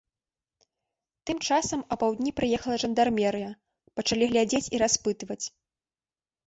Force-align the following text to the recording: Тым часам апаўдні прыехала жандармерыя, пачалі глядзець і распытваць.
Тым 1.29 1.37
часам 1.49 1.79
апаўдні 1.97 2.31
прыехала 2.39 2.75
жандармерыя, 2.85 3.51
пачалі 4.01 4.25
глядзець 4.35 4.65
і 4.77 4.85
распытваць. 4.87 5.45